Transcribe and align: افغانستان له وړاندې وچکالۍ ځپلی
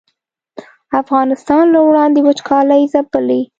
افغانستان 1.01 1.63
له 1.73 1.79
وړاندې 1.87 2.19
وچکالۍ 2.27 2.83
ځپلی 2.93 3.41